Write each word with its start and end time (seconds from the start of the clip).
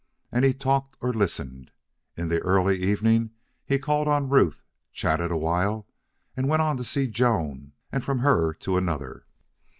And 0.31 0.43
he 0.43 0.51
talked 0.55 0.97
or 0.99 1.13
listened. 1.13 1.69
In 2.17 2.27
the 2.29 2.39
early 2.39 2.75
evening 2.81 3.29
he 3.67 3.77
called 3.77 4.07
on 4.07 4.29
Ruth, 4.29 4.63
chatted 4.91 5.29
awhile, 5.29 5.85
and 6.35 6.49
went 6.49 6.63
on 6.63 6.75
to 6.77 6.83
see 6.83 7.07
Joan, 7.07 7.73
and 7.91 8.03
from 8.03 8.17
her 8.17 8.51
to 8.61 8.77
another. 8.77 9.27